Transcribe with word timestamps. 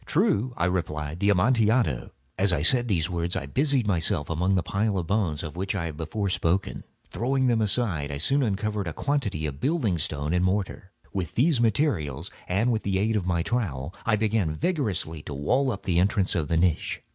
"True," 0.07 0.51
I 0.57 0.65
replied; 0.65 1.19
"the 1.19 1.29
Amontillado." 1.29 2.09
As 2.35 2.51
I 2.51 2.63
said 2.63 2.87
these 2.87 3.07
words 3.07 3.35
I 3.35 3.45
busied 3.45 3.85
myself 3.85 4.31
among 4.31 4.55
the 4.55 4.63
pile 4.63 4.97
of 4.97 5.05
bones 5.05 5.43
of 5.43 5.55
which 5.55 5.75
I 5.75 5.85
have 5.85 5.97
before 5.97 6.27
spoken. 6.27 6.83
Throwing 7.11 7.45
them 7.45 7.61
aside, 7.61 8.09
I 8.09 8.17
soon 8.17 8.41
uncovered 8.41 8.87
a 8.87 8.93
quantity 8.93 9.45
of 9.45 9.59
building 9.59 9.99
stone 9.99 10.33
and 10.33 10.43
mortar. 10.43 10.91
With 11.13 11.35
these 11.35 11.61
materials 11.61 12.31
and 12.47 12.71
with 12.71 12.81
the 12.81 12.97
aid 12.97 13.15
of 13.15 13.27
my 13.27 13.43
trowel, 13.43 13.93
I 14.03 14.15
began 14.15 14.55
vigorously 14.55 15.21
to 15.21 15.35
wall 15.35 15.71
up 15.71 15.83
the 15.83 15.99
entrance 15.99 16.33
of 16.33 16.47
the 16.47 16.57
niche. 16.57 17.03